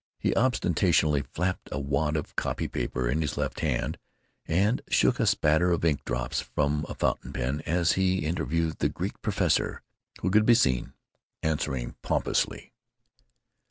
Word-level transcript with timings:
He 0.17 0.35
ostentatiously 0.35 1.21
flapped 1.31 1.69
a 1.71 1.79
wad 1.79 2.17
of 2.17 2.35
copy 2.35 2.67
paper 2.67 3.07
in 3.07 3.21
his 3.21 3.37
left 3.37 3.59
hand, 3.59 3.99
and 4.47 4.81
shook 4.89 5.19
a 5.19 5.27
spatter 5.27 5.69
of 5.69 5.85
ink 5.85 6.03
drops 6.05 6.41
from 6.41 6.87
a 6.89 6.95
fountain 6.95 7.31
pen 7.31 7.61
as 7.67 7.91
he 7.91 8.25
interviewed 8.25 8.79
the 8.79 8.89
Greek 8.89 9.21
professor, 9.21 9.83
who 10.21 10.31
could 10.31 10.47
be 10.47 10.55
seen 10.55 10.93
answering 11.43 11.97
pompously. 12.01 12.73